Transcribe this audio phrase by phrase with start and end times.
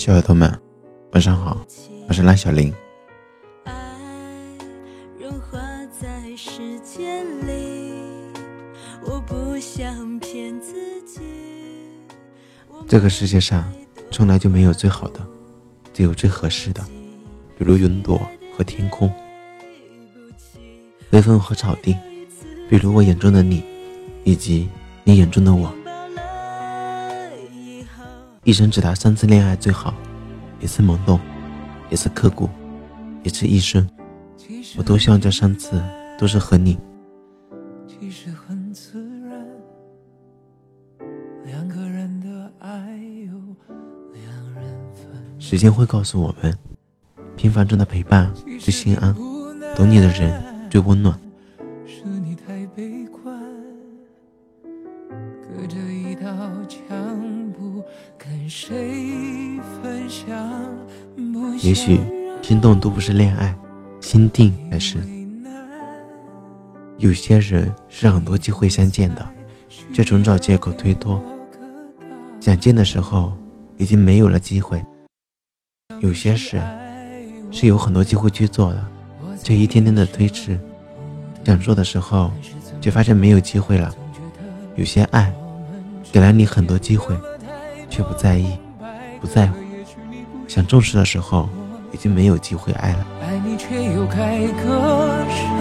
[0.00, 0.50] 小耳朵们，
[1.12, 1.62] 晚上好，
[2.08, 2.72] 我是蓝小林。
[12.88, 13.70] 这个世界上
[14.10, 15.20] 从来就没有最好的，
[15.92, 16.82] 只有最合适的，
[17.58, 18.18] 比如云朵
[18.56, 19.12] 和天空，
[21.10, 21.94] 微风和草地，
[22.70, 23.62] 比如我眼中的你，
[24.24, 24.66] 以及
[25.04, 25.70] 你眼中的我。
[28.42, 29.94] 一生只谈三次恋爱最好，
[30.60, 31.20] 一次懵懂，
[31.90, 32.48] 一次刻骨，
[33.22, 33.86] 一次一生。
[34.78, 35.82] 我多希望这三次
[36.18, 36.78] 都是和你。
[45.38, 46.56] 时间会告诉我们，
[47.36, 49.14] 平凡中的陪伴最心安，
[49.76, 51.14] 懂你的人最温暖。
[55.60, 56.30] 隔着一道
[56.66, 56.80] 墙。
[57.52, 57.84] 不
[58.16, 60.34] 跟谁分享
[61.62, 62.00] 也许
[62.40, 63.54] 心动都不是恋爱，
[64.00, 64.96] 心定才是。
[66.96, 69.28] 有些人是很多机会相见的，
[69.92, 71.22] 却总找借口推脱。
[72.40, 73.34] 想见的时候，
[73.76, 74.82] 已经没有了机会。
[75.98, 76.58] 有些事
[77.50, 78.86] 是有很多机会去做的，
[79.42, 80.58] 却一天天的推迟。
[81.44, 82.30] 想做的时候，
[82.80, 83.94] 却发现没有机会了。
[84.76, 85.30] 有些爱
[86.12, 87.14] 给了你很多机会。
[87.92, 88.56] 却不在意，
[89.20, 89.54] 不在乎，
[90.46, 91.48] 想重视的时候，
[91.90, 93.04] 已经没有机会爱了。
[93.20, 95.58] 爱你却又该割舍，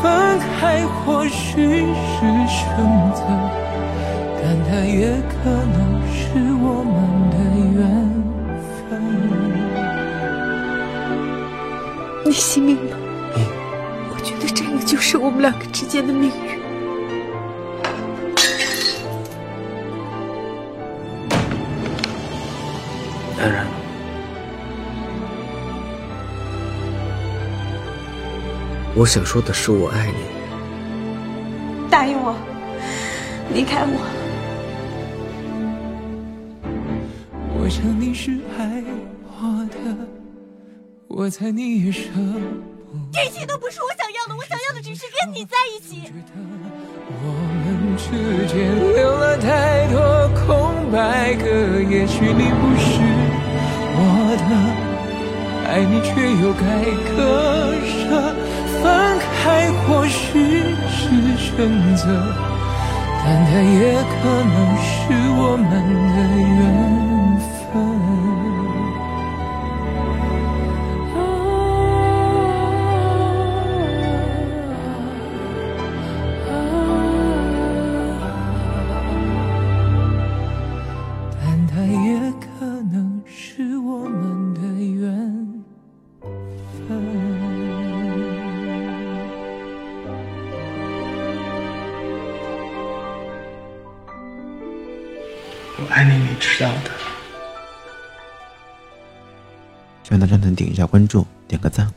[0.00, 2.74] 分开或许是选
[3.14, 3.20] 择，
[4.42, 6.96] 但它也可能是我们
[7.30, 7.36] 的
[7.76, 7.78] 缘
[8.88, 8.90] 分。
[12.24, 12.96] 你信命吗？
[14.10, 16.61] 我觉得这个就是我们两个之间的命运。
[23.42, 23.66] 当然，
[28.94, 30.14] 我想说的是，我爱你。
[31.90, 32.36] 答应我，
[33.52, 33.98] 离开我。
[37.58, 38.80] 我想你是爱
[39.26, 39.74] 我的，
[41.08, 43.10] 我猜你也舍不得。
[43.12, 46.12] 这一切都不是我想要的，我想要的只是跟你在一起。
[47.08, 47.26] 我
[47.64, 53.21] 们之间留了太多空白格，也许你不是。
[53.94, 54.00] 我
[54.38, 54.52] 的
[55.68, 56.10] 爱你，却
[56.42, 56.62] 又该
[57.08, 57.18] 割
[57.86, 58.02] 舍，
[58.82, 58.84] 分
[59.38, 59.42] 开
[59.82, 60.20] 或许
[60.90, 61.00] 是
[61.38, 61.50] 选
[61.96, 62.02] 择，
[63.24, 63.74] 但它也
[64.10, 64.20] 可
[64.54, 64.54] 能
[64.84, 64.90] 是
[65.38, 65.41] 我
[95.82, 96.90] 我爱你，你知道的。
[100.04, 101.92] 希望大家能点一下关注，点个赞。